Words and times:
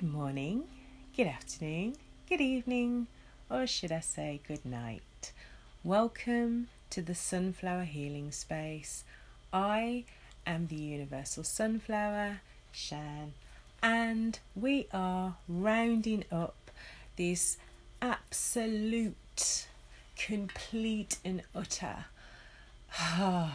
Good 0.00 0.14
morning, 0.14 0.64
good 1.14 1.26
afternoon, 1.26 1.94
good 2.26 2.40
evening, 2.40 3.06
or 3.50 3.66
should 3.66 3.92
I 3.92 4.00
say 4.00 4.40
good 4.48 4.64
night. 4.64 5.34
Welcome 5.84 6.68
to 6.88 7.02
the 7.02 7.14
Sunflower 7.14 7.84
Healing 7.84 8.32
Space. 8.32 9.04
I 9.52 10.04
am 10.46 10.68
the 10.68 10.76
Universal 10.76 11.44
Sunflower, 11.44 12.40
Shan, 12.72 13.34
and 13.82 14.38
we 14.56 14.86
are 14.90 15.36
rounding 15.46 16.24
up 16.32 16.70
this 17.16 17.58
absolute, 18.00 19.66
complete, 20.16 21.18
and 21.26 21.42
utter. 21.54 22.06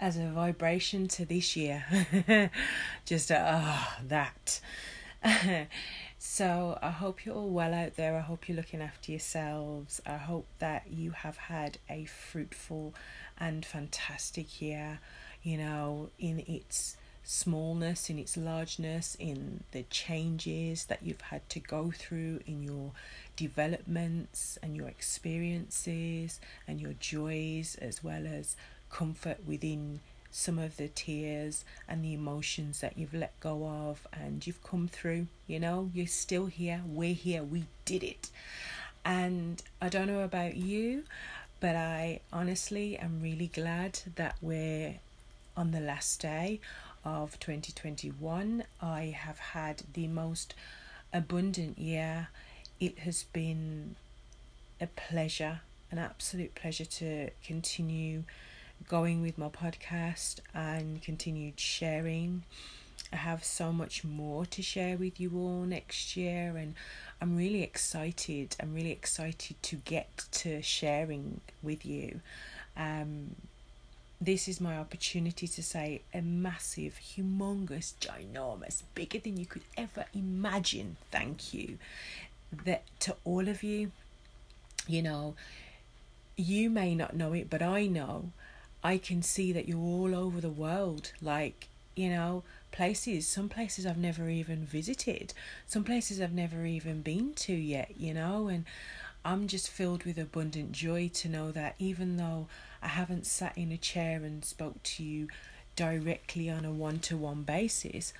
as 0.00 0.16
a 0.16 0.30
vibration 0.30 1.06
to 1.08 1.26
this 1.26 1.54
year. 1.54 2.50
Just 3.04 3.30
ah, 3.30 3.98
uh, 3.98 4.00
that. 4.08 4.60
so 6.18 6.78
I 6.80 6.90
hope 6.90 7.24
you're 7.24 7.34
all 7.34 7.48
well 7.48 7.74
out 7.74 7.96
there. 7.96 8.16
I 8.16 8.20
hope 8.20 8.48
you're 8.48 8.56
looking 8.56 8.80
after 8.80 9.10
yourselves. 9.10 10.00
I 10.06 10.16
hope 10.16 10.46
that 10.58 10.84
you 10.90 11.10
have 11.10 11.36
had 11.36 11.78
a 11.88 12.04
fruitful 12.04 12.94
and 13.38 13.64
fantastic 13.64 14.60
year, 14.60 15.00
you 15.42 15.58
know, 15.58 16.10
in 16.18 16.40
its 16.46 16.96
smallness, 17.24 18.08
in 18.08 18.18
its 18.18 18.36
largeness, 18.36 19.16
in 19.18 19.64
the 19.72 19.82
changes 19.84 20.86
that 20.86 21.02
you've 21.02 21.20
had 21.20 21.48
to 21.50 21.60
go 21.60 21.90
through 21.90 22.40
in 22.46 22.62
your 22.62 22.92
developments 23.36 24.58
and 24.62 24.76
your 24.76 24.88
experiences 24.88 26.40
and 26.66 26.80
your 26.80 26.94
joys, 26.94 27.76
as 27.80 28.02
well 28.02 28.26
as 28.26 28.56
comfort 28.90 29.38
within 29.46 30.00
some 30.30 30.58
of 30.58 30.76
the 30.76 30.88
tears 30.88 31.64
and 31.88 32.04
the 32.04 32.14
emotions 32.14 32.80
that 32.80 32.98
you've 32.98 33.14
let 33.14 33.38
go 33.40 33.66
of 33.66 34.06
and 34.12 34.46
you've 34.46 34.62
come 34.62 34.88
through. 34.88 35.26
You 35.46 35.60
know, 35.60 35.90
you're 35.94 36.06
still 36.06 36.46
here, 36.46 36.82
we're 36.86 37.14
here, 37.14 37.42
we 37.42 37.64
did 37.84 38.02
it. 38.02 38.30
And 39.04 39.62
I 39.80 39.88
don't 39.88 40.06
know 40.06 40.20
about 40.20 40.56
you, 40.56 41.04
but 41.60 41.76
I 41.76 42.20
honestly 42.32 42.96
am 42.98 43.20
really 43.22 43.48
glad 43.48 44.00
that 44.16 44.36
we're 44.40 44.96
on 45.56 45.70
the 45.70 45.80
last 45.80 46.20
day 46.20 46.60
of 47.04 47.38
2021. 47.40 48.64
I 48.80 49.16
have 49.18 49.38
had 49.38 49.82
the 49.94 50.08
most 50.08 50.54
abundant 51.12 51.78
year. 51.78 52.28
It 52.78 53.00
has 53.00 53.24
been 53.24 53.96
a 54.80 54.86
pleasure, 54.86 55.60
an 55.90 55.98
absolute 55.98 56.54
pleasure 56.54 56.84
to 56.84 57.30
continue 57.42 58.24
going 58.86 59.22
with 59.22 59.38
my 59.38 59.48
podcast 59.48 60.40
and 60.54 61.02
continued 61.02 61.58
sharing. 61.58 62.44
I 63.12 63.16
have 63.16 63.44
so 63.44 63.72
much 63.72 64.04
more 64.04 64.44
to 64.46 64.62
share 64.62 64.96
with 64.96 65.18
you 65.18 65.32
all 65.34 65.62
next 65.62 66.16
year, 66.16 66.56
and 66.56 66.74
I'm 67.20 67.36
really 67.36 67.62
excited. 67.62 68.54
I'm 68.60 68.74
really 68.74 68.92
excited 68.92 69.56
to 69.62 69.76
get 69.76 70.26
to 70.32 70.60
sharing 70.62 71.40
with 71.62 71.86
you. 71.86 72.20
Um, 72.76 73.34
this 74.20 74.48
is 74.48 74.60
my 74.60 74.76
opportunity 74.76 75.46
to 75.46 75.62
say 75.62 76.02
a 76.12 76.20
massive, 76.20 76.98
humongous, 77.16 77.94
ginormous, 78.00 78.82
bigger 78.94 79.18
than 79.18 79.36
you 79.36 79.46
could 79.46 79.62
ever 79.76 80.06
imagine 80.12 80.96
thank 81.10 81.54
you 81.54 81.78
that 82.64 82.82
to 83.00 83.16
all 83.24 83.48
of 83.48 83.62
you. 83.62 83.92
You 84.86 85.02
know, 85.02 85.34
you 86.36 86.68
may 86.70 86.94
not 86.94 87.14
know 87.14 87.32
it, 87.32 87.48
but 87.48 87.62
I 87.62 87.86
know 87.86 88.32
I 88.82 88.98
can 88.98 89.22
see 89.22 89.52
that 89.52 89.68
you're 89.68 89.78
all 89.78 90.14
over 90.14 90.40
the 90.40 90.48
world. 90.48 91.12
Like, 91.20 91.68
you 91.94 92.08
know, 92.10 92.44
places, 92.70 93.26
some 93.26 93.48
places 93.48 93.86
I've 93.86 93.98
never 93.98 94.28
even 94.28 94.64
visited, 94.64 95.34
some 95.66 95.84
places 95.84 96.20
I've 96.20 96.32
never 96.32 96.64
even 96.64 97.02
been 97.02 97.34
to 97.34 97.52
yet, 97.52 97.92
you 97.98 98.14
know, 98.14 98.48
and 98.48 98.64
I'm 99.24 99.48
just 99.48 99.68
filled 99.68 100.04
with 100.04 100.18
abundant 100.18 100.72
joy 100.72 101.10
to 101.14 101.28
know 101.28 101.50
that 101.52 101.74
even 101.78 102.16
though 102.16 102.46
I 102.82 102.88
haven't 102.88 103.26
sat 103.26 103.58
in 103.58 103.72
a 103.72 103.76
chair 103.76 104.22
and 104.22 104.44
spoke 104.44 104.82
to 104.84 105.02
you 105.02 105.28
directly 105.74 106.48
on 106.48 106.64
a 106.64 106.70
one 106.70 107.00
to 107.00 107.16
one 107.16 107.42
basis, 107.42 108.12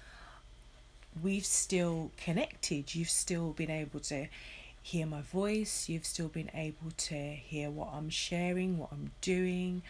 we've 1.22 1.46
still 1.46 2.10
connected. 2.16 2.94
You've 2.94 3.10
still 3.10 3.52
been 3.52 3.70
able 3.70 4.00
to 4.00 4.26
hear 4.82 5.06
my 5.06 5.20
voice, 5.20 5.88
you've 5.88 6.06
still 6.06 6.28
been 6.28 6.50
able 6.54 6.90
to 6.96 7.14
hear 7.14 7.70
what 7.70 7.90
I'm 7.92 8.10
sharing, 8.10 8.78
what 8.78 8.90
I'm 8.90 9.12
doing 9.20 9.82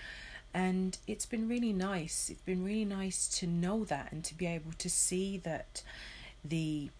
and 0.54 0.98
it's 1.06 1.26
been 1.26 1.48
really 1.48 1.72
nice. 1.72 2.30
It's 2.30 2.42
been 2.42 2.64
really 2.64 2.84
nice 2.84 3.28
to 3.38 3.46
know 3.46 3.84
that 3.84 4.12
and 4.12 4.24
to 4.24 4.34
be 4.34 4.46
able 4.46 4.72
to 4.78 4.90
see 4.90 5.38
that 5.38 5.82
the 6.44 6.90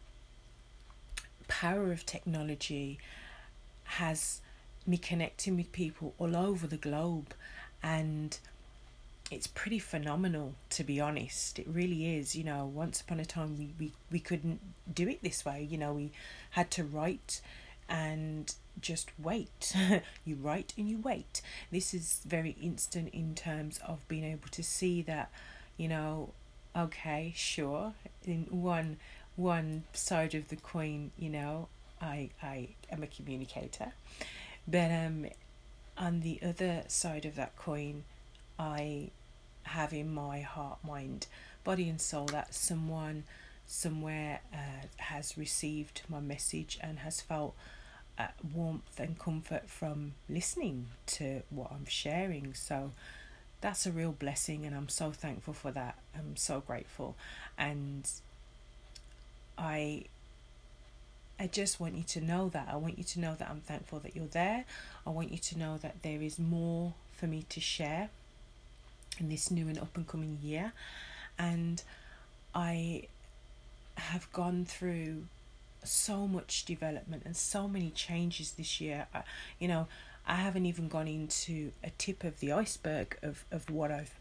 power 1.49 1.91
of 1.93 2.05
technology 2.05 2.99
has 3.85 4.41
me 4.87 4.99
connecting 4.99 5.57
with 5.57 5.73
people 5.73 6.15
all 6.19 6.37
over 6.37 6.67
the 6.67 6.77
globe 6.77 7.35
and 7.83 8.39
it's 9.31 9.47
pretty 9.47 9.79
phenomenal 9.79 10.55
to 10.71 10.85
be 10.85 11.01
honest. 11.01 11.59
It 11.59 11.67
really 11.69 12.17
is 12.17 12.37
you 12.37 12.45
know. 12.45 12.65
Once 12.67 13.01
upon 13.01 13.21
a 13.21 13.25
time 13.25 13.59
we, 13.59 13.73
we, 13.79 13.93
we 14.11 14.21
couldn't 14.21 14.61
do 14.93 15.09
it 15.09 15.23
this 15.23 15.45
way 15.45 15.67
you 15.69 15.79
know. 15.79 15.93
We 15.95 16.13
had 16.51 16.71
to 16.73 16.85
write 16.85 17.41
and 17.89 18.55
just 18.81 19.11
wait. 19.19 19.75
you 20.25 20.37
write 20.37 20.75
and 20.77 20.89
you 20.89 20.99
wait. 20.99 21.43
This 21.71 21.95
is 21.95 22.21
very 22.27 22.57
instant 22.61 23.11
in 23.13 23.35
terms 23.35 23.81
of 23.87 24.07
being 24.09 24.25
able 24.25 24.49
to 24.51 24.63
see 24.63 25.03
that, 25.03 25.31
you 25.77 25.89
know, 25.89 26.31
okay, 26.77 27.33
sure, 27.37 27.95
in 28.25 28.47
one 28.51 28.99
one 29.37 29.85
side 29.93 30.35
of 30.35 30.49
the 30.49 30.57
coin, 30.57 31.13
you 31.19 31.31
know, 31.31 31.69
I 32.01 32.31
I 32.43 32.71
am 32.91 33.03
a 33.03 33.07
communicator. 33.07 33.93
But 34.67 34.91
um 34.91 35.27
on 35.97 36.21
the 36.21 36.41
other 36.43 36.85
side 36.87 37.25
of 37.25 37.35
that 37.37 37.57
coin, 37.57 38.05
I 38.59 39.11
have 39.65 39.93
in 39.93 40.13
my 40.15 40.41
heart, 40.41 40.79
mind, 40.85 41.27
body 41.65 41.89
and 41.89 42.01
soul 42.01 42.27
that 42.27 42.55
someone 42.55 43.25
somewhere 43.67 44.41
uh, 44.53 44.87
has 44.97 45.37
received 45.37 46.03
my 46.09 46.21
message 46.21 46.79
and 46.81 47.01
has 47.01 47.21
felt 47.21 47.55
uh, 48.19 48.27
warmth 48.55 48.99
and 48.99 49.19
comfort 49.19 49.69
from 49.69 50.15
listening 50.29 50.87
to 51.07 51.43
what 51.51 51.71
I'm 51.71 51.87
sharing. 51.87 52.55
So 52.55 52.93
that's 53.61 53.87
a 53.87 53.93
real 53.93 54.13
blessing, 54.13 54.67
and 54.67 54.75
I'm 54.75 54.89
so 54.89 55.11
thankful 55.11 55.55
for 55.55 55.71
that. 55.73 55.99
I'm 56.15 56.37
so 56.37 56.61
grateful, 56.61 57.17
and 57.57 58.09
I. 59.57 60.05
I 61.41 61.47
just 61.47 61.79
want 61.79 61.95
you 61.95 62.03
to 62.03 62.21
know 62.21 62.49
that. 62.49 62.67
I 62.69 62.75
want 62.75 62.99
you 62.99 63.05
to 63.05 63.21
know 63.21 63.37
that 63.39 63.49
I'm 63.49 63.61
thankful 63.61 64.01
that 64.01 64.17
you're 64.17 64.27
there. 64.27 64.65
I 65.07 65.11
want 65.11 65.31
you 65.31 65.39
to 65.39 65.57
know 65.57 65.79
that 65.79 66.03
there 66.03 66.21
is 66.21 66.37
more 66.37 66.95
for 67.13 67.29
me 67.29 67.45
to 67.51 67.61
share 67.61 68.11
in 69.21 69.29
this 69.29 69.49
new 69.49 69.69
and 69.69 69.79
up 69.79 69.97
and 69.97 70.05
coming 70.05 70.41
year. 70.43 70.73
And 71.39 71.81
I 72.57 73.05
have 73.95 74.33
gone 74.33 74.65
through 74.65 75.27
so 75.85 76.27
much 76.27 76.65
development 76.65 77.23
and 77.25 77.37
so 77.37 77.69
many 77.69 77.91
changes 77.91 78.53
this 78.53 78.81
year. 78.81 79.07
I, 79.15 79.23
you 79.59 79.69
know, 79.69 79.89
I 80.27 80.35
haven't 80.35 80.67
even 80.67 80.89
gone 80.89 81.09
into 81.09 81.73
a 81.83 81.91
tip 81.91 82.25
of 82.25 82.41
the 82.41 82.53
iceberg 82.53 83.19
of, 83.23 83.45
of 83.51 83.71
what 83.71 83.91
I've 83.91 84.15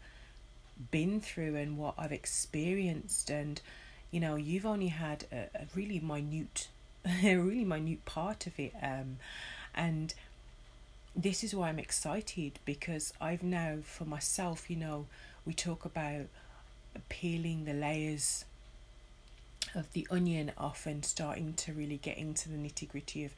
been 0.90 1.20
through 1.20 1.56
and 1.56 1.76
what 1.76 1.94
I've 1.98 2.12
experienced. 2.12 3.30
And, 3.30 3.60
you 4.10 4.20
know, 4.20 4.36
you've 4.36 4.66
only 4.66 4.88
had 4.88 5.24
a, 5.32 5.48
a 5.54 5.66
really 5.74 6.00
minute, 6.00 6.68
a 7.24 7.36
really 7.36 7.64
minute 7.64 8.04
part 8.04 8.46
of 8.46 8.58
it. 8.58 8.72
Um, 8.82 9.18
and 9.74 10.14
this 11.14 11.44
is 11.44 11.54
why 11.54 11.68
I'm 11.68 11.78
excited 11.78 12.58
because 12.64 13.12
I've 13.20 13.42
now, 13.42 13.78
for 13.82 14.04
myself, 14.04 14.70
you 14.70 14.76
know, 14.76 15.06
we 15.44 15.52
talk 15.52 15.84
about 15.84 16.26
peeling 17.08 17.64
the 17.64 17.72
layers 17.72 18.44
of 19.74 19.92
the 19.92 20.06
onion 20.10 20.52
off 20.56 20.86
and 20.86 21.04
starting 21.04 21.54
to 21.54 21.72
really 21.72 21.98
get 21.98 22.18
into 22.18 22.48
the 22.48 22.56
nitty 22.56 22.88
gritty 22.88 23.24
of 23.24 23.32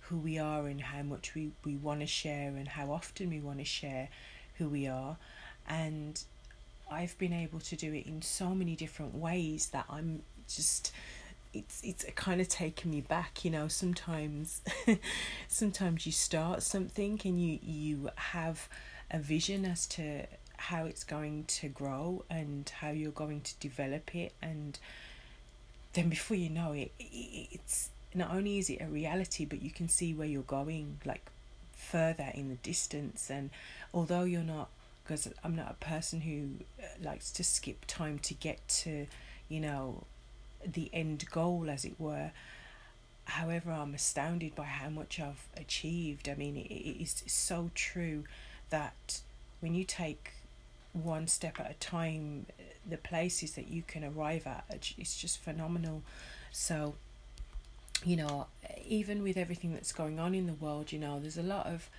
who 0.00 0.18
we 0.18 0.38
are 0.38 0.66
and 0.66 0.80
how 0.80 1.02
much 1.02 1.34
we, 1.34 1.50
we 1.64 1.76
want 1.76 2.00
to 2.00 2.06
share 2.06 2.48
and 2.48 2.68
how 2.68 2.90
often 2.90 3.30
we 3.30 3.40
want 3.40 3.58
to 3.58 3.64
share 3.64 4.08
who 4.58 4.68
we 4.68 4.86
are. 4.86 5.16
And 5.68 6.22
I've 6.90 7.16
been 7.18 7.32
able 7.32 7.60
to 7.60 7.76
do 7.76 7.92
it 7.94 8.06
in 8.06 8.22
so 8.22 8.54
many 8.54 8.76
different 8.76 9.14
ways 9.14 9.68
that 9.68 9.86
I'm 9.88 10.22
just 10.48 10.92
it's 11.54 11.80
it's 11.82 12.04
kind 12.16 12.40
of 12.40 12.48
taken 12.48 12.90
me 12.90 13.00
back 13.00 13.44
you 13.44 13.50
know 13.50 13.68
sometimes 13.68 14.60
sometimes 15.48 16.04
you 16.04 16.10
start 16.10 16.62
something 16.62 17.20
and 17.24 17.40
you 17.40 17.58
you 17.62 18.10
have 18.16 18.68
a 19.10 19.18
vision 19.18 19.64
as 19.64 19.86
to 19.86 20.26
how 20.56 20.84
it's 20.84 21.04
going 21.04 21.44
to 21.44 21.68
grow 21.68 22.24
and 22.28 22.70
how 22.80 22.90
you're 22.90 23.12
going 23.12 23.40
to 23.40 23.54
develop 23.60 24.14
it 24.14 24.32
and 24.42 24.78
then 25.94 26.08
before 26.08 26.36
you 26.36 26.50
know 26.50 26.72
it, 26.72 26.92
it's 26.98 27.90
not 28.14 28.32
only 28.32 28.58
is 28.58 28.70
it 28.70 28.80
a 28.80 28.86
reality, 28.86 29.44
but 29.44 29.62
you 29.62 29.70
can 29.70 29.88
see 29.88 30.14
where 30.14 30.26
you're 30.26 30.42
going, 30.42 31.00
like 31.04 31.30
further 31.72 32.30
in 32.34 32.48
the 32.48 32.56
distance. 32.56 33.30
And 33.30 33.50
although 33.92 34.24
you're 34.24 34.42
not, 34.42 34.68
because 35.02 35.28
I'm 35.42 35.56
not 35.56 35.70
a 35.70 35.84
person 35.84 36.20
who 36.20 36.64
uh, 36.82 36.86
likes 37.02 37.30
to 37.32 37.44
skip 37.44 37.84
time 37.86 38.18
to 38.20 38.34
get 38.34 38.66
to, 38.68 39.06
you 39.48 39.60
know, 39.60 40.04
the 40.64 40.90
end 40.92 41.24
goal, 41.30 41.68
as 41.68 41.84
it 41.84 41.94
were. 41.98 42.30
However, 43.26 43.72
I'm 43.72 43.94
astounded 43.94 44.54
by 44.54 44.64
how 44.64 44.90
much 44.90 45.18
I've 45.18 45.48
achieved. 45.56 46.28
I 46.28 46.34
mean, 46.34 46.56
it, 46.56 46.72
it 46.72 47.02
is 47.02 47.22
so 47.26 47.70
true 47.74 48.24
that 48.70 49.20
when 49.60 49.74
you 49.74 49.84
take 49.84 50.33
one 50.94 51.26
step 51.26 51.60
at 51.60 51.70
a 51.70 51.74
time, 51.74 52.46
the 52.88 52.96
places 52.96 53.52
that 53.52 53.68
you 53.68 53.82
can 53.86 54.04
arrive 54.04 54.46
at, 54.46 54.64
it's 54.96 55.20
just 55.20 55.38
phenomenal. 55.38 56.02
So, 56.52 56.94
you 58.04 58.16
know, 58.16 58.46
even 58.86 59.22
with 59.22 59.36
everything 59.36 59.74
that's 59.74 59.92
going 59.92 60.18
on 60.18 60.34
in 60.34 60.46
the 60.46 60.54
world, 60.54 60.92
you 60.92 60.98
know, 60.98 61.18
there's 61.20 61.38
a 61.38 61.42
lot 61.42 61.66
of 61.66 61.90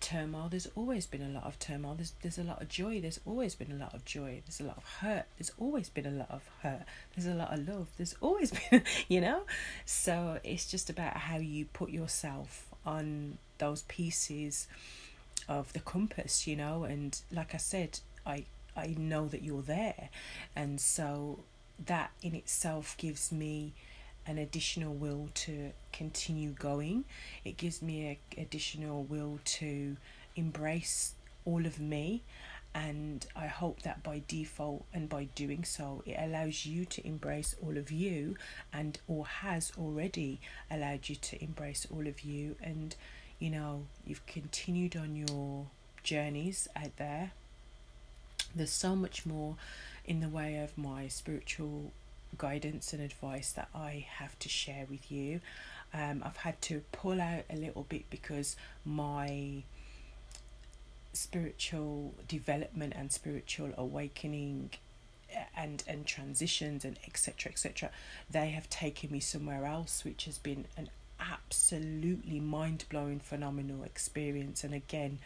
turmoil. 0.00 0.48
There's 0.50 0.68
always 0.74 1.06
been 1.06 1.22
a 1.22 1.28
lot 1.28 1.44
of 1.44 1.58
turmoil. 1.58 1.94
There's 1.94 2.12
there's 2.22 2.38
a 2.38 2.44
lot 2.44 2.60
of 2.60 2.68
joy. 2.68 3.00
There's 3.00 3.20
always 3.24 3.54
been 3.54 3.72
a 3.72 3.76
lot 3.76 3.94
of 3.94 4.04
joy. 4.04 4.42
There's 4.44 4.60
a 4.60 4.64
lot 4.64 4.76
of 4.76 4.84
hurt. 4.84 5.24
There's 5.38 5.52
always 5.58 5.88
been 5.88 6.06
a 6.06 6.10
lot 6.10 6.30
of 6.30 6.42
hurt. 6.62 6.82
There's 7.14 7.26
a 7.26 7.34
lot 7.34 7.56
of 7.56 7.68
love. 7.68 7.88
There's 7.96 8.14
always 8.20 8.52
been, 8.70 8.82
you 9.08 9.20
know. 9.20 9.42
So 9.86 10.38
it's 10.44 10.70
just 10.70 10.90
about 10.90 11.16
how 11.16 11.36
you 11.36 11.66
put 11.66 11.90
yourself 11.90 12.66
on 12.84 13.38
those 13.58 13.82
pieces 13.82 14.66
of 15.48 15.72
the 15.72 15.80
compass, 15.80 16.46
you 16.46 16.56
know. 16.56 16.84
And 16.84 17.18
like 17.30 17.54
I 17.54 17.58
said, 17.58 18.00
I 18.26 18.46
I 18.76 18.94
know 18.98 19.26
that 19.28 19.42
you're 19.42 19.62
there, 19.62 20.08
and 20.56 20.80
so 20.80 21.40
that 21.84 22.12
in 22.22 22.34
itself 22.34 22.96
gives 22.96 23.32
me 23.32 23.74
an 24.26 24.38
additional 24.38 24.94
will 24.94 25.28
to 25.34 25.72
continue 25.92 26.50
going. 26.50 27.04
It 27.44 27.56
gives 27.56 27.82
me 27.82 28.06
an 28.08 28.42
additional 28.42 29.02
will 29.02 29.40
to 29.44 29.96
embrace 30.36 31.14
all 31.44 31.66
of 31.66 31.80
me. 31.80 32.22
And 32.74 33.26
I 33.36 33.48
hope 33.48 33.82
that 33.82 34.02
by 34.02 34.22
default 34.26 34.86
and 34.94 35.08
by 35.08 35.24
doing 35.34 35.62
so, 35.64 36.02
it 36.06 36.16
allows 36.18 36.64
you 36.64 36.86
to 36.86 37.06
embrace 37.06 37.54
all 37.62 37.76
of 37.76 37.90
you 37.90 38.36
and 38.72 38.98
or 39.06 39.26
has 39.26 39.72
already 39.76 40.40
allowed 40.70 41.08
you 41.08 41.16
to 41.16 41.42
embrace 41.44 41.86
all 41.92 42.06
of 42.06 42.20
you. 42.22 42.56
And 42.62 42.96
you 43.38 43.50
know, 43.50 43.86
you've 44.06 44.24
continued 44.24 44.96
on 44.96 45.16
your 45.16 45.66
journeys 46.02 46.68
out 46.74 46.96
there. 46.96 47.32
There's 48.54 48.72
so 48.72 48.94
much 48.94 49.24
more 49.26 49.56
in 50.04 50.20
the 50.20 50.28
way 50.28 50.58
of 50.58 50.76
my 50.76 51.08
spiritual 51.08 51.92
guidance 52.38 52.92
and 52.92 53.02
advice 53.02 53.52
that 53.52 53.68
I 53.74 54.06
have 54.16 54.38
to 54.40 54.48
share 54.48 54.86
with 54.88 55.10
you. 55.10 55.40
Um, 55.94 56.22
I've 56.24 56.38
had 56.38 56.60
to 56.62 56.82
pull 56.92 57.20
out 57.20 57.44
a 57.50 57.56
little 57.56 57.84
bit 57.88 58.08
because 58.10 58.56
my 58.84 59.62
spiritual 61.12 62.14
development 62.26 62.94
and 62.96 63.12
spiritual 63.12 63.70
awakening 63.76 64.70
and 65.56 65.82
and 65.86 66.06
transitions 66.06 66.84
and 66.84 66.98
etc 67.06 67.50
etc 67.50 67.90
they 68.30 68.50
have 68.50 68.68
taken 68.70 69.10
me 69.10 69.20
somewhere 69.20 69.64
else 69.66 70.04
which 70.04 70.24
has 70.24 70.38
been 70.38 70.64
an 70.76 70.88
absolutely 71.20 72.40
mind-blowing 72.40 73.20
phenomenal 73.20 73.82
experience 73.84 74.64
and 74.64 74.74
again 74.74 75.18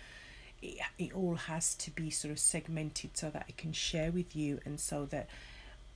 it, 0.67 0.79
it 0.99 1.15
all 1.15 1.37
has 1.37 1.75
to 1.75 1.91
be 1.91 2.11
sort 2.11 2.33
of 2.33 2.39
segmented 2.39 3.17
so 3.17 3.31
that 3.31 3.47
I 3.49 3.53
can 3.53 3.73
share 3.73 4.11
with 4.11 4.35
you 4.35 4.61
and 4.65 4.81
so 4.81 5.07
that 5.07 5.29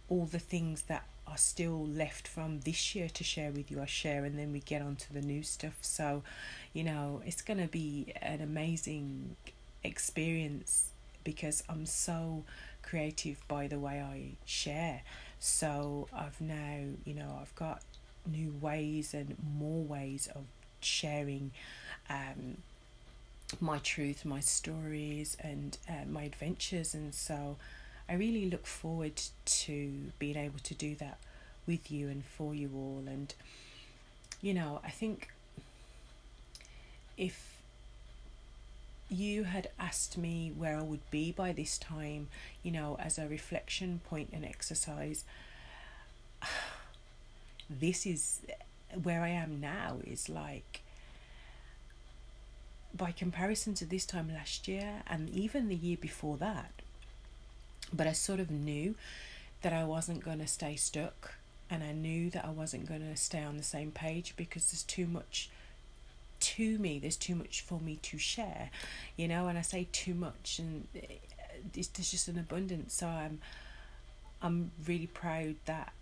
all 0.08 0.26
the 0.26 0.38
things 0.38 0.82
that 0.82 1.04
are 1.26 1.36
still 1.36 1.86
left 1.86 2.26
from 2.26 2.60
this 2.60 2.94
year 2.94 3.08
to 3.08 3.22
share 3.22 3.52
with 3.52 3.70
you, 3.70 3.80
I 3.80 3.86
share, 3.86 4.24
and 4.24 4.38
then 4.38 4.52
we 4.52 4.60
get 4.60 4.82
on 4.82 4.96
to 4.96 5.12
the 5.12 5.20
new 5.20 5.42
stuff. 5.42 5.78
So, 5.80 6.22
you 6.72 6.82
know, 6.82 7.22
it's 7.24 7.42
going 7.42 7.60
to 7.60 7.68
be 7.68 8.12
an 8.20 8.40
amazing 8.40 9.36
experience 9.84 10.90
because 11.22 11.62
I'm 11.68 11.86
so 11.86 12.44
creative 12.82 13.46
by 13.46 13.68
the 13.68 13.78
way 13.78 14.00
I 14.00 14.36
share. 14.44 15.02
So, 15.38 16.08
I've 16.12 16.40
now, 16.40 16.80
you 17.04 17.14
know, 17.14 17.38
I've 17.40 17.54
got 17.54 17.82
new 18.26 18.54
ways 18.60 19.14
and 19.14 19.36
more 19.56 19.84
ways 19.84 20.28
of 20.34 20.42
sharing 20.80 21.52
um, 22.08 22.56
my 23.60 23.78
truth, 23.78 24.24
my 24.24 24.40
stories, 24.40 25.36
and 25.40 25.76
uh, 25.88 26.06
my 26.08 26.22
adventures, 26.22 26.94
and 26.94 27.14
so 27.14 27.56
I 28.08 28.14
really 28.14 28.50
look 28.50 28.66
forward 28.66 29.22
to 29.44 30.12
being 30.18 30.36
able 30.36 30.58
to 30.60 30.74
do 30.74 30.94
that 30.96 31.18
with 31.66 31.90
you 31.90 32.08
and 32.08 32.24
for 32.24 32.54
you 32.54 32.70
all. 32.74 33.04
And, 33.06 33.32
you 34.42 34.52
know, 34.52 34.80
I 34.84 34.90
think 34.90 35.28
if 37.16 37.56
you 39.08 39.44
had 39.44 39.68
asked 39.78 40.16
me 40.16 40.52
where 40.56 40.78
I 40.78 40.82
would 40.82 41.08
be 41.10 41.32
by 41.32 41.52
this 41.52 41.78
time, 41.78 42.28
you 42.62 42.70
know, 42.72 42.96
as 42.98 43.18
a 43.18 43.28
reflection 43.28 44.00
point 44.08 44.30
and 44.32 44.44
exercise, 44.44 45.24
this 47.70 48.06
is 48.06 48.40
where 49.02 49.22
I 49.22 49.28
am 49.28 49.60
now 49.60 49.98
is 50.04 50.28
like 50.28 50.80
by 52.96 53.12
comparison 53.12 53.74
to 53.74 53.84
this 53.84 54.04
time 54.04 54.32
last 54.32 54.68
year 54.68 55.02
and 55.06 55.30
even 55.30 55.68
the 55.68 55.76
year 55.76 55.96
before 56.00 56.36
that 56.36 56.72
but 57.92 58.06
I 58.06 58.12
sort 58.12 58.40
of 58.40 58.50
knew 58.50 58.94
that 59.62 59.72
I 59.72 59.84
wasn't 59.84 60.24
going 60.24 60.38
to 60.38 60.46
stay 60.46 60.76
stuck 60.76 61.34
and 61.68 61.82
I 61.84 61.92
knew 61.92 62.30
that 62.30 62.44
I 62.44 62.50
wasn't 62.50 62.88
going 62.88 63.02
to 63.02 63.16
stay 63.16 63.42
on 63.42 63.56
the 63.56 63.62
same 63.62 63.90
page 63.92 64.34
because 64.36 64.70
there's 64.70 64.82
too 64.82 65.06
much 65.06 65.50
to 66.40 66.78
me 66.78 66.98
there's 66.98 67.16
too 67.16 67.34
much 67.34 67.60
for 67.60 67.78
me 67.80 67.98
to 68.02 68.16
share 68.16 68.70
you 69.16 69.28
know 69.28 69.46
and 69.46 69.58
I 69.58 69.62
say 69.62 69.86
too 69.92 70.14
much 70.14 70.58
and 70.58 70.86
eh, 70.96 71.16
there's 71.72 71.88
just 71.88 72.28
an 72.28 72.38
abundance. 72.38 72.94
So 72.94 73.06
I'm 73.06 73.40
I'm 74.42 74.70
really 74.86 75.06
proud 75.06 75.56
that 75.66 75.92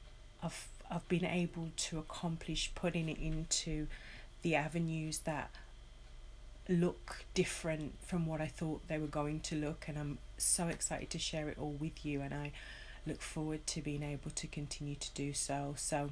I've 0.43 0.69
I've 0.91 1.09
been 1.09 1.25
able 1.25 1.71
to 1.77 1.99
accomplish 1.99 2.71
putting 2.75 3.09
it 3.09 3.19
into 3.19 3.89
the 4.43 4.55
avenues 4.55 5.19
that 5.21 5.51
look 6.69 7.25
different 7.35 7.95
from 8.05 8.27
what 8.27 8.41
I 8.41 8.47
thought 8.47 8.87
they 8.89 8.99
were 8.99 9.07
going 9.07 9.41
to 9.41 9.57
look, 9.57 9.87
and 9.89 9.99
I'm 9.99 10.19
so 10.37 10.69
excited 10.69 11.11
to 11.11 11.19
share 11.19 11.49
it 11.49 11.59
all 11.59 11.73
with 11.73 12.05
you. 12.05 12.21
And 12.21 12.35
I 12.35 12.53
look 13.07 13.23
forward 13.23 13.67
to 13.69 13.81
being 13.81 14.03
able 14.03 14.31
to 14.31 14.47
continue 14.47 14.95
to 14.97 15.11
do 15.15 15.33
so. 15.33 15.75
So, 15.77 16.11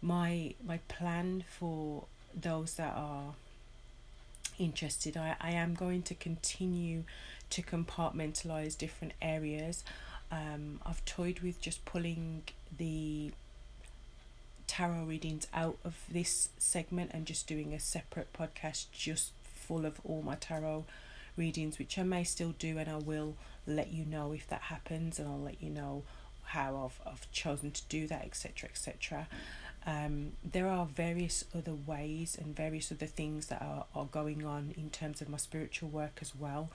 my 0.00 0.54
my 0.64 0.78
plan 0.88 1.44
for 1.58 2.04
those 2.34 2.74
that 2.74 2.94
are 2.96 3.34
interested, 4.58 5.16
I, 5.16 5.36
I 5.40 5.50
am 5.52 5.74
going 5.74 6.02
to 6.02 6.14
continue 6.14 7.04
to 7.50 7.62
compartmentalize 7.62 8.78
different 8.78 9.12
areas. 9.20 9.84
Um, 10.30 10.80
I've 10.86 11.04
toyed 11.04 11.40
with 11.40 11.60
just 11.60 11.84
pulling 11.84 12.44
the 12.76 13.32
tarot 14.66 15.04
readings 15.04 15.46
out 15.52 15.76
of 15.84 15.96
this 16.10 16.48
segment 16.56 17.10
and 17.12 17.26
just 17.26 17.46
doing 17.46 17.74
a 17.74 17.78
separate 17.78 18.32
podcast 18.32 18.86
just 18.90 19.32
full 19.62 19.86
of 19.86 20.00
all 20.04 20.22
my 20.22 20.34
tarot 20.34 20.84
readings, 21.36 21.78
which 21.78 21.98
I 21.98 22.02
may 22.02 22.24
still 22.24 22.54
do, 22.58 22.78
and 22.78 22.88
I 22.88 22.96
will 22.96 23.36
let 23.66 23.92
you 23.92 24.04
know 24.04 24.32
if 24.32 24.48
that 24.48 24.62
happens, 24.62 25.18
and 25.18 25.28
I'll 25.28 25.40
let 25.40 25.62
you 25.62 25.70
know 25.70 26.02
how 26.44 26.84
I've, 26.84 27.12
I've 27.12 27.30
chosen 27.32 27.70
to 27.70 27.82
do 27.88 28.06
that, 28.08 28.24
etc. 28.24 28.68
etc. 28.68 29.28
Um, 29.84 30.32
there 30.44 30.68
are 30.68 30.86
various 30.86 31.44
other 31.56 31.74
ways 31.74 32.38
and 32.40 32.54
various 32.54 32.92
other 32.92 33.06
things 33.06 33.46
that 33.46 33.62
are, 33.62 33.86
are 33.94 34.04
going 34.04 34.44
on 34.44 34.74
in 34.76 34.90
terms 34.90 35.20
of 35.20 35.28
my 35.28 35.38
spiritual 35.38 35.88
work 35.88 36.18
as 36.20 36.36
well. 36.36 36.70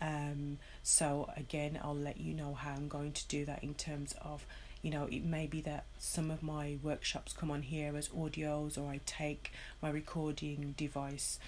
Um, 0.00 0.58
so, 0.82 1.30
again, 1.36 1.78
I'll 1.82 1.94
let 1.94 2.18
you 2.18 2.34
know 2.34 2.54
how 2.54 2.72
I'm 2.72 2.88
going 2.88 3.12
to 3.12 3.28
do 3.28 3.44
that 3.44 3.62
in 3.62 3.74
terms 3.74 4.14
of 4.22 4.46
you 4.82 4.90
know, 4.92 5.08
it 5.10 5.24
may 5.24 5.46
be 5.46 5.60
that 5.62 5.86
some 5.98 6.30
of 6.30 6.40
my 6.42 6.78
workshops 6.82 7.32
come 7.32 7.50
on 7.50 7.62
here 7.62 7.96
as 7.96 8.08
audios, 8.10 8.78
or 8.78 8.88
I 8.90 9.00
take 9.06 9.52
my 9.82 9.90
recording 9.90 10.74
device 10.76 11.40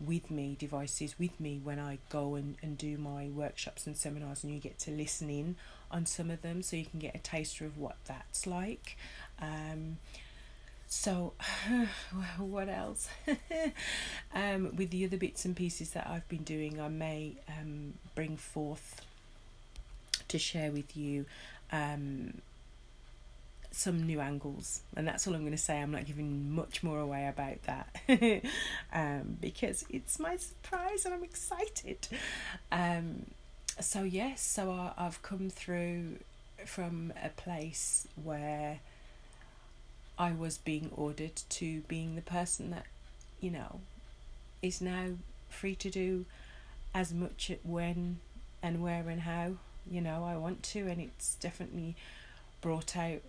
with 0.00 0.30
me, 0.30 0.56
devices 0.58 1.18
with 1.18 1.38
me 1.40 1.60
when 1.62 1.78
I 1.78 1.98
go 2.10 2.34
and, 2.34 2.56
and 2.62 2.78
do 2.78 2.96
my 2.98 3.28
workshops 3.28 3.86
and 3.86 3.96
seminars, 3.96 4.44
and 4.44 4.52
you 4.52 4.60
get 4.60 4.78
to 4.80 4.90
listen 4.90 5.30
in 5.30 5.56
on 5.90 6.06
some 6.06 6.30
of 6.30 6.42
them 6.42 6.62
so 6.62 6.76
you 6.76 6.84
can 6.84 7.00
get 7.00 7.14
a 7.14 7.18
taster 7.18 7.64
of 7.64 7.78
what 7.78 7.96
that's 8.06 8.46
like. 8.46 8.96
Um, 9.40 9.98
so, 10.86 11.34
what 12.38 12.68
else? 12.68 13.08
um, 14.34 14.76
with 14.76 14.90
the 14.90 15.04
other 15.04 15.16
bits 15.16 15.44
and 15.44 15.54
pieces 15.54 15.90
that 15.90 16.06
I've 16.06 16.28
been 16.28 16.44
doing, 16.44 16.80
I 16.80 16.88
may 16.88 17.34
um, 17.48 17.94
bring 18.14 18.36
forth 18.36 19.02
to 20.28 20.38
share 20.38 20.70
with 20.70 20.96
you 20.96 21.26
um, 21.72 22.40
some 23.78 24.04
new 24.04 24.20
angles, 24.20 24.80
and 24.96 25.06
that's 25.06 25.26
all 25.26 25.34
I'm 25.34 25.42
going 25.42 25.52
to 25.52 25.58
say. 25.58 25.80
I'm 25.80 25.92
not 25.92 26.04
giving 26.04 26.52
much 26.52 26.82
more 26.82 26.98
away 26.98 27.28
about 27.28 27.62
that 27.62 28.42
um, 28.92 29.38
because 29.40 29.84
it's 29.88 30.18
my 30.18 30.36
surprise 30.36 31.04
and 31.04 31.14
I'm 31.14 31.22
excited. 31.22 32.08
Um, 32.72 33.26
so, 33.80 34.02
yes, 34.02 34.40
so 34.40 34.72
I, 34.72 34.92
I've 34.98 35.22
come 35.22 35.48
through 35.48 36.16
from 36.66 37.12
a 37.22 37.28
place 37.28 38.08
where 38.22 38.80
I 40.18 40.32
was 40.32 40.58
being 40.58 40.90
ordered 40.96 41.36
to 41.50 41.82
being 41.82 42.16
the 42.16 42.22
person 42.22 42.70
that, 42.70 42.86
you 43.40 43.52
know, 43.52 43.80
is 44.60 44.80
now 44.80 45.10
free 45.48 45.76
to 45.76 45.88
do 45.88 46.24
as 46.92 47.14
much 47.14 47.52
when 47.62 48.18
and 48.60 48.82
where 48.82 49.08
and 49.08 49.20
how, 49.20 49.52
you 49.88 50.00
know, 50.00 50.24
I 50.24 50.36
want 50.36 50.64
to, 50.64 50.88
and 50.88 51.00
it's 51.00 51.36
definitely 51.36 51.94
brought 52.60 52.96
out 52.96 53.20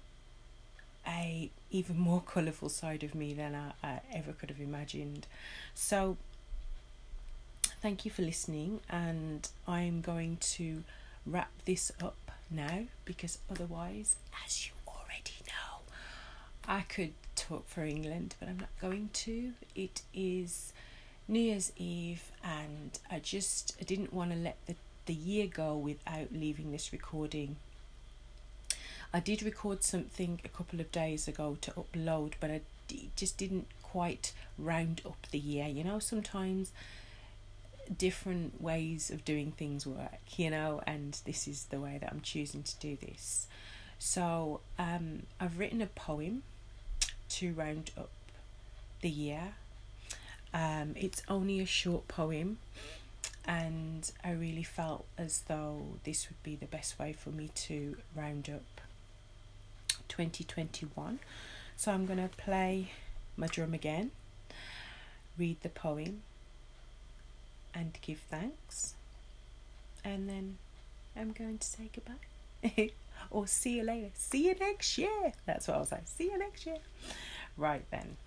a 1.10 1.50
even 1.72 1.98
more 1.98 2.22
colourful 2.22 2.70
side 2.70 3.04
of 3.04 3.16
me 3.16 3.34
than 3.34 3.56
I, 3.56 3.72
I 3.88 4.00
ever 4.14 4.32
could 4.34 4.50
have 4.50 4.60
imagined. 4.62 5.28
So 5.74 6.18
thank 7.82 8.06
you 8.06 8.12
for 8.12 8.22
listening 8.22 8.80
and 8.90 9.50
I'm 9.68 10.02
going 10.02 10.38
to 10.42 10.84
wrap 11.26 11.52
this 11.66 11.92
up 12.02 12.16
now 12.50 12.86
because 13.06 13.40
otherwise, 13.50 14.16
as 14.46 14.68
you 14.68 14.74
already 14.88 15.38
know, 15.48 15.94
I 16.68 16.82
could 16.82 17.14
talk 17.36 17.68
for 17.68 17.84
England, 17.84 18.36
but 18.40 18.50
I'm 18.50 18.58
not 18.60 18.70
going 18.82 19.10
to. 19.14 19.54
It 19.76 20.02
is 20.14 20.74
New 21.28 21.40
Year's 21.40 21.72
Eve, 21.78 22.32
and 22.44 22.98
I 23.10 23.20
just 23.20 23.76
I 23.80 23.84
didn't 23.84 24.14
want 24.14 24.32
to 24.32 24.38
let 24.38 24.58
the, 24.66 24.76
the 25.06 25.14
year 25.14 25.48
go 25.48 25.76
without 25.76 26.32
leaving 26.32 26.72
this 26.72 26.92
recording. 26.92 27.56
I 29.14 29.20
did 29.20 29.42
record 29.42 29.84
something 29.84 30.40
a 30.46 30.50
couple 30.50 30.80
of 30.80 30.92
days 30.92 31.28
ago 31.28 31.58
to 31.62 31.72
upload, 31.72 32.34
but 32.40 32.52
I 32.52 32.62
d- 32.88 33.10
just 33.16 33.38
didn't 33.38 33.68
quite 33.82 34.34
round 34.58 35.02
up 35.06 35.28
the 35.32 35.40
year. 35.40 35.68
You 35.68 35.84
know, 35.84 36.00
sometimes 36.00 36.72
different 37.98 38.62
ways 38.62 39.10
of 39.10 39.26
doing 39.26 39.52
things 39.52 39.88
work, 39.88 40.38
you 40.38 40.52
know, 40.52 40.82
and 40.86 41.18
this 41.26 41.48
is 41.48 41.66
the 41.66 41.80
way 41.80 41.98
that 42.00 42.12
I'm 42.12 42.22
choosing 42.22 42.62
to 42.64 42.76
do 42.78 42.98
this. 42.98 43.48
So, 43.98 44.62
um, 44.78 45.24
I've 45.40 45.58
written 45.60 45.82
a 45.82 45.88
poem 45.88 46.44
to 47.30 47.54
round 47.54 47.92
up 47.98 48.12
the 49.02 49.10
year. 49.10 49.54
Um, 50.54 50.94
it's 50.96 51.22
only 51.28 51.60
a 51.60 51.66
short 51.66 52.08
poem, 52.08 52.60
and 53.46 54.10
I 54.24 54.32
really 54.32 54.64
felt 54.64 55.06
as 55.18 55.42
though 55.48 55.82
this 56.04 56.30
would 56.30 56.42
be 56.44 56.56
the 56.56 56.66
best 56.66 57.00
way 57.00 57.14
for 57.14 57.30
me 57.30 57.50
to 57.56 57.98
round 58.16 58.50
up 58.50 58.79
2021. 60.20 61.20
So 61.78 61.92
I'm 61.92 62.06
going 62.06 62.20
to 62.20 62.30
play 62.36 62.92
my 63.38 63.48
drum 63.48 63.74
again, 63.74 64.12
read 65.38 65.62
the 65.62 65.70
poem, 65.70 66.24
and 67.74 67.98
give 68.02 68.20
thanks, 68.30 68.96
and 70.04 70.28
then 70.28 70.58
I'm 71.16 71.32
going 71.32 71.58
to 71.58 71.66
say 71.66 71.90
goodbye. 71.94 72.92
or 73.32 73.48
see 73.48 73.78
you 73.78 73.84
later. 73.84 74.10
See 74.16 74.48
you 74.48 74.56
next 74.60 74.98
year. 74.98 75.32
That's 75.46 75.68
what 75.68 75.78
I 75.78 75.80
was 75.80 75.90
say. 75.90 76.00
See 76.06 76.26
you 76.26 76.38
next 76.38 76.66
year. 76.66 76.80
Right 77.56 77.86
then. 77.92 78.18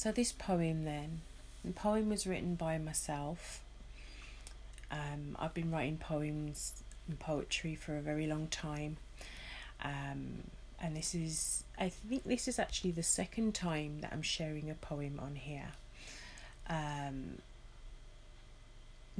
So 0.00 0.10
this 0.10 0.32
poem 0.32 0.86
then, 0.86 1.20
the 1.62 1.72
poem 1.72 2.08
was 2.08 2.26
written 2.26 2.54
by 2.54 2.78
myself. 2.78 3.60
Um, 4.90 5.36
I've 5.38 5.52
been 5.52 5.70
writing 5.70 5.98
poems 5.98 6.72
and 7.06 7.18
poetry 7.18 7.74
for 7.74 7.98
a 7.98 8.00
very 8.00 8.26
long 8.26 8.46
time. 8.46 8.96
Um, 9.84 10.44
and 10.80 10.96
this 10.96 11.14
is, 11.14 11.64
I 11.78 11.90
think 11.90 12.24
this 12.24 12.48
is 12.48 12.58
actually 12.58 12.92
the 12.92 13.02
second 13.02 13.54
time 13.54 14.00
that 14.00 14.10
I'm 14.10 14.22
sharing 14.22 14.70
a 14.70 14.74
poem 14.74 15.20
on 15.22 15.34
here. 15.34 15.72
Um, 16.66 17.42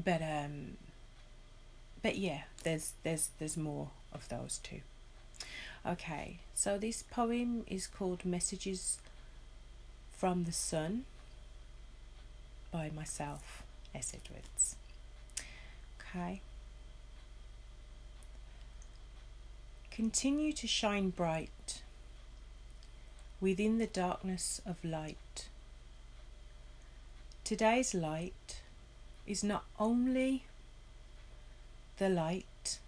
but 0.03 0.23
um, 0.23 0.79
but 2.03 2.17
yeah, 2.17 2.45
there's 2.63 2.95
there's 3.03 3.29
there's 3.39 3.59
more 3.59 3.91
of 4.15 4.27
those 4.31 4.59
too. 4.63 4.81
Okay, 5.87 6.39
so 6.55 6.79
this 6.79 7.03
poem 7.03 7.65
is 7.67 7.87
called 7.87 8.25
Messages 8.25 8.97
from 10.21 10.45
the 10.45 10.53
Sun 10.53 11.07
by 12.71 12.91
myself, 12.95 13.63
S. 13.95 14.13
Edwards. 14.15 14.77
Okay. 15.99 16.43
Continue 19.91 20.53
to 20.53 20.67
shine 20.67 21.09
bright 21.09 21.81
within 23.41 23.79
the 23.79 23.87
darkness 23.87 24.61
of 24.67 24.85
light. 24.85 25.49
Today's 27.43 27.95
light 27.95 28.61
is 29.27 29.43
not 29.43 29.65
only 29.79 30.45
the 31.97 32.11
light 32.11 32.79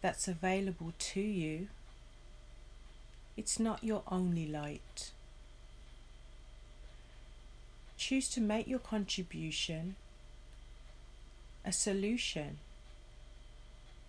that's 0.00 0.26
available 0.26 0.92
to 0.98 1.20
you 1.20 1.68
it's 3.40 3.58
not 3.58 3.82
your 3.82 4.02
only 4.06 4.46
light. 4.46 5.12
Choose 7.96 8.28
to 8.28 8.38
make 8.38 8.68
your 8.68 8.78
contribution 8.78 9.96
a 11.64 11.72
solution 11.72 12.58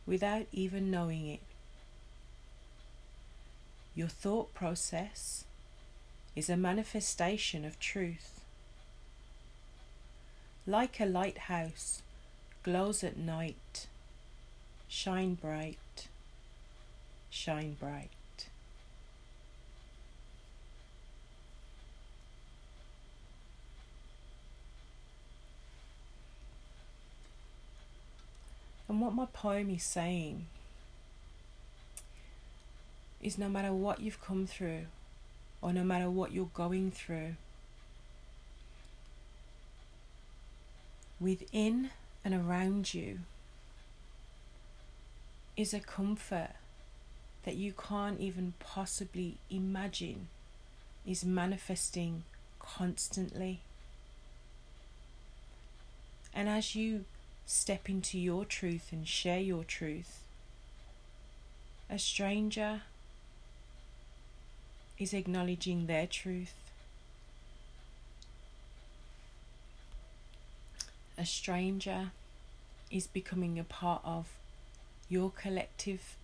without 0.05 0.47
even 0.51 0.91
knowing 0.91 1.27
it. 1.27 1.39
Your 3.95 4.09
thought 4.09 4.53
process 4.53 5.45
is 6.35 6.49
a 6.49 6.57
manifestation 6.57 7.63
of 7.63 7.79
truth. 7.79 8.41
Like 10.67 10.99
a 10.99 11.05
lighthouse, 11.05 12.01
glows 12.63 13.01
at 13.01 13.15
night. 13.15 13.87
Shine 14.89 15.35
bright, 15.35 16.09
shine 17.29 17.77
bright. 17.79 18.09
And 28.91 28.99
what 28.99 29.13
my 29.13 29.25
poem 29.25 29.69
is 29.69 29.83
saying 29.83 30.47
is 33.21 33.37
no 33.37 33.47
matter 33.47 33.71
what 33.71 34.01
you've 34.01 34.21
come 34.21 34.45
through, 34.45 34.87
or 35.61 35.71
no 35.71 35.85
matter 35.85 36.09
what 36.09 36.33
you're 36.33 36.49
going 36.53 36.91
through, 36.91 37.35
within 41.21 41.91
and 42.25 42.33
around 42.33 42.93
you 42.93 43.19
is 45.55 45.73
a 45.73 45.79
comfort 45.79 46.51
that 47.45 47.55
you 47.55 47.71
can't 47.71 48.19
even 48.19 48.55
possibly 48.59 49.37
imagine 49.49 50.27
is 51.07 51.23
manifesting 51.23 52.23
constantly. 52.59 53.61
And 56.33 56.49
as 56.49 56.75
you 56.75 57.05
step 57.45 57.89
into 57.89 58.17
your 58.17 58.45
truth 58.45 58.89
and 58.91 59.07
share 59.07 59.39
your 59.39 59.63
truth. 59.63 60.21
A 61.89 61.99
stranger 61.99 62.81
is 64.97 65.13
acknowledging 65.13 65.87
their 65.87 66.07
truth. 66.07 66.53
A 71.17 71.25
stranger 71.25 72.11
is 72.89 73.07
becoming 73.07 73.59
a 73.59 73.63
part 73.63 74.01
of 74.05 74.27
your 75.09 75.31
collective, 75.31 76.15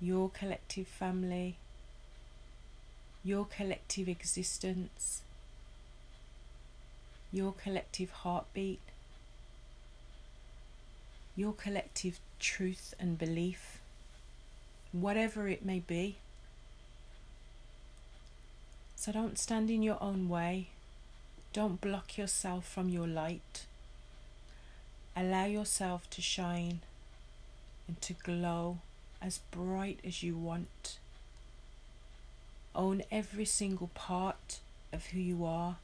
your 0.00 0.30
collective 0.30 0.86
family, 0.86 1.56
your 3.24 3.44
collective 3.44 4.08
existence, 4.08 5.22
your 7.32 7.52
collective 7.52 8.10
heartbeat 8.10 8.80
your 11.36 11.52
collective 11.52 12.18
truth 12.40 12.94
and 12.98 13.18
belief, 13.18 13.78
whatever 14.92 15.48
it 15.48 15.64
may 15.64 15.78
be. 15.78 16.16
So 18.96 19.12
don't 19.12 19.38
stand 19.38 19.70
in 19.70 19.82
your 19.82 20.02
own 20.02 20.30
way. 20.30 20.68
Don't 21.52 21.80
block 21.80 22.16
yourself 22.16 22.66
from 22.66 22.88
your 22.88 23.06
light. 23.06 23.66
Allow 25.14 25.44
yourself 25.44 26.08
to 26.10 26.22
shine 26.22 26.80
and 27.86 28.00
to 28.00 28.14
glow 28.14 28.78
as 29.20 29.40
bright 29.50 30.00
as 30.04 30.22
you 30.22 30.36
want. 30.36 30.98
Own 32.74 33.02
every 33.10 33.44
single 33.44 33.90
part 33.94 34.60
of 34.92 35.06
who 35.06 35.20
you 35.20 35.44
are, 35.44 35.76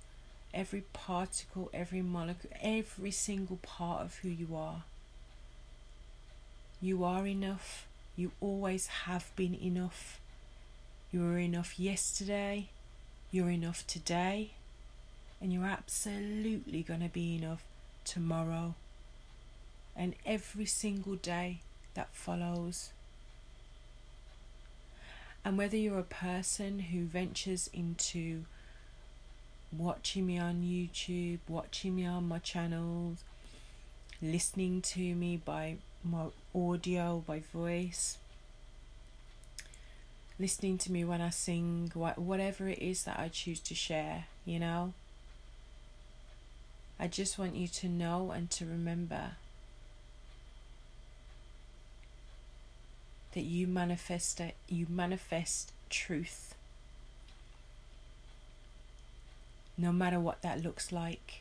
every 0.52 0.82
particle, 0.92 1.70
every 1.72 2.02
molecule, 2.02 2.52
every 2.60 3.10
single 3.10 3.58
part 3.62 4.02
of 4.02 4.16
who 4.16 4.28
you 4.28 4.54
are. 4.56 4.82
You 6.84 7.04
are 7.04 7.28
enough. 7.28 7.86
You 8.16 8.32
always 8.40 8.88
have 8.88 9.30
been 9.36 9.54
enough. 9.54 10.20
You 11.12 11.20
were 11.20 11.38
enough 11.38 11.78
yesterday. 11.78 12.70
You're 13.30 13.50
enough 13.50 13.86
today. 13.86 14.50
And 15.40 15.52
you're 15.52 15.64
absolutely 15.64 16.82
going 16.82 17.00
to 17.00 17.08
be 17.08 17.36
enough 17.36 17.62
tomorrow 18.04 18.74
and 19.94 20.14
every 20.26 20.66
single 20.66 21.14
day 21.14 21.60
that 21.94 22.12
follows. 22.12 22.90
And 25.44 25.56
whether 25.56 25.76
you're 25.76 26.00
a 26.00 26.04
person 26.04 26.80
who 26.80 27.04
ventures 27.04 27.70
into 27.72 28.44
watching 29.76 30.26
me 30.26 30.38
on 30.38 30.62
YouTube, 30.62 31.38
watching 31.46 31.94
me 31.94 32.06
on 32.06 32.26
my 32.26 32.38
channels, 32.38 33.18
listening 34.20 34.82
to 34.82 35.14
me 35.14 35.36
by 35.36 35.76
my 36.04 36.24
audio, 36.54 37.22
by 37.26 37.40
voice, 37.52 38.18
listening 40.38 40.78
to 40.78 40.90
me 40.90 41.04
when 41.04 41.20
I 41.20 41.30
sing, 41.30 41.92
whatever 41.94 42.68
it 42.68 42.80
is 42.80 43.04
that 43.04 43.18
I 43.18 43.28
choose 43.28 43.60
to 43.60 43.74
share, 43.74 44.24
you 44.44 44.58
know. 44.58 44.94
I 46.98 47.06
just 47.06 47.38
want 47.38 47.54
you 47.54 47.68
to 47.68 47.88
know 47.88 48.32
and 48.32 48.50
to 48.52 48.64
remember 48.64 49.32
that 53.32 53.42
you 53.42 53.66
manifest 53.66 54.40
it, 54.40 54.54
you 54.68 54.86
manifest 54.88 55.72
truth. 55.88 56.54
No 59.78 59.90
matter 59.90 60.20
what 60.20 60.42
that 60.42 60.62
looks 60.62 60.92
like, 60.92 61.40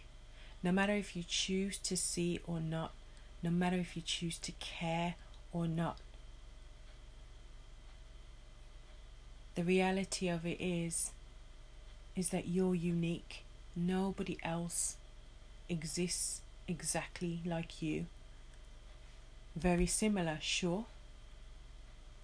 no 0.63 0.71
matter 0.71 0.93
if 0.93 1.15
you 1.15 1.23
choose 1.27 1.77
to 1.79 1.97
see 1.97 2.39
or 2.47 2.59
not, 2.59 2.91
no 3.43 3.50
matter 3.50 3.77
if 3.77 3.95
you 3.95 4.01
choose 4.01 4.38
to 4.39 4.51
care 4.53 5.15
or 5.51 5.67
not. 5.67 5.98
The 9.55 9.63
reality 9.63 10.29
of 10.29 10.45
it 10.45 10.62
is 10.62 11.12
is 12.15 12.29
that 12.29 12.48
you're 12.48 12.75
unique. 12.75 13.43
Nobody 13.75 14.38
else 14.43 14.95
exists 15.69 16.41
exactly 16.67 17.39
like 17.45 17.81
you. 17.81 18.05
Very 19.55 19.86
similar, 19.86 20.38
sure, 20.41 20.86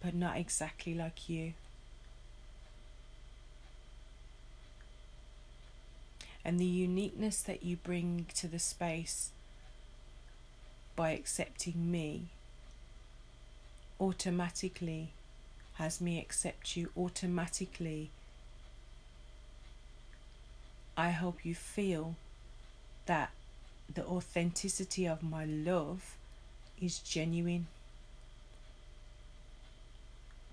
but 0.02 0.14
not 0.14 0.38
exactly 0.38 0.94
like 0.94 1.30
you. 1.30 1.54
And 6.44 6.60
the 6.60 6.66
uniqueness 6.66 7.42
that 7.42 7.64
you 7.64 7.76
bring 7.76 8.28
to 8.36 8.48
the 8.48 8.60
space 8.60 9.32
by 10.98 11.12
accepting 11.12 11.90
me 11.90 12.24
automatically 14.02 15.12
has 15.76 16.02
me 16.02 16.20
accept 16.20 16.76
you 16.76 16.90
automatically. 16.98 18.10
I 20.98 21.12
hope 21.12 21.46
you 21.46 21.54
feel 21.54 22.16
that 23.06 23.30
the 23.94 24.04
authenticity 24.06 25.08
of 25.08 25.22
my 25.24 25.46
love 25.46 26.16
is 26.82 27.00
genuine 27.00 27.68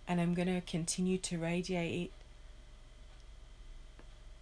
and 0.07 0.21
I'm 0.21 0.35
going 0.35 0.49
to 0.49 0.61
continue 0.61 1.17
to 1.19 1.39
radiate 1.39 2.03
it 2.03 2.11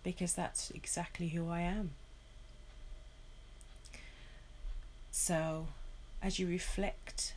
because 0.03 0.35
that's 0.35 0.73
exactly 0.73 1.29
who 1.29 1.49
I 1.49 1.61
am. 1.61 1.91
So, 5.13 5.69
as 6.23 6.39
you 6.39 6.47
reflect 6.47 7.35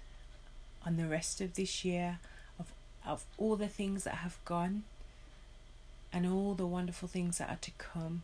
on 0.85 0.97
the 0.97 1.07
rest 1.07 1.41
of 1.41 1.55
this 1.55 1.83
year, 1.83 2.19
of, 2.59 2.67
of 3.05 3.25
all 3.37 3.55
the 3.55 3.67
things 3.67 4.03
that 4.03 4.15
have 4.15 4.37
gone 4.45 4.83
and 6.13 6.27
all 6.27 6.53
the 6.53 6.67
wonderful 6.67 7.07
things 7.07 7.39
that 7.39 7.49
are 7.49 7.57
to 7.61 7.71
come, 7.71 8.21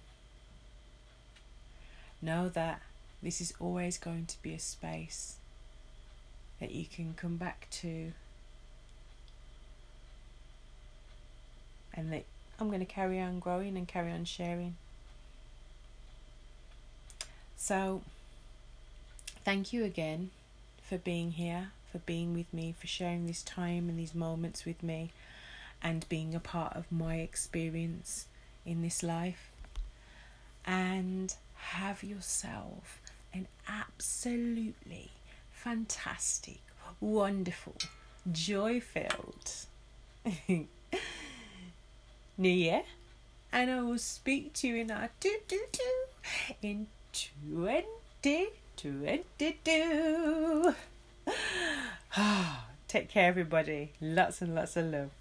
know 2.21 2.47
that 2.47 2.81
this 3.23 3.41
is 3.41 3.53
always 3.59 3.97
going 3.97 4.25
to 4.27 4.41
be 4.43 4.53
a 4.53 4.59
space 4.59 5.37
that 6.59 6.71
you 6.71 6.85
can 6.85 7.13
come 7.15 7.37
back 7.37 7.67
to 7.71 8.11
and 11.93 12.13
that 12.13 12.23
I'm 12.59 12.67
going 12.67 12.79
to 12.79 12.85
carry 12.85 13.19
on 13.19 13.39
growing 13.39 13.75
and 13.75 13.87
carry 13.87 14.11
on 14.11 14.25
sharing. 14.25 14.75
So, 17.57 18.01
thank 19.43 19.73
you 19.73 19.83
again 19.83 20.29
for 20.91 20.97
being 20.97 21.31
here, 21.31 21.71
for 21.89 21.99
being 21.99 22.33
with 22.33 22.53
me, 22.53 22.75
for 22.77 22.85
sharing 22.85 23.25
this 23.25 23.43
time 23.43 23.87
and 23.87 23.97
these 23.97 24.13
moments 24.13 24.65
with 24.65 24.83
me, 24.83 25.09
and 25.81 26.05
being 26.09 26.35
a 26.35 26.39
part 26.41 26.75
of 26.75 26.91
my 26.91 27.15
experience 27.19 28.25
in 28.65 28.81
this 28.81 29.01
life. 29.01 29.51
And 30.65 31.33
have 31.55 32.03
yourself 32.03 32.99
an 33.33 33.47
absolutely 33.69 35.11
fantastic, 35.53 36.59
wonderful, 36.99 37.77
joy 38.29 38.81
filled 38.81 39.53
New 40.49 40.67
Year, 42.37 42.81
and 43.53 43.71
I 43.71 43.81
will 43.81 43.97
speak 43.97 44.51
to 44.55 44.67
you 44.67 44.75
in 44.75 44.91
our 44.91 45.09
do 45.21 45.37
do 45.47 45.61
do 45.71 46.57
in 46.61 46.87
twenty 47.13 48.49
twenty 48.81 49.59
two. 49.63 50.73
Take 52.87 53.07
care, 53.09 53.27
everybody. 53.27 53.91
Lots 54.01 54.41
and 54.41 54.55
lots 54.55 54.75
of 54.75 54.85
love. 54.87 55.11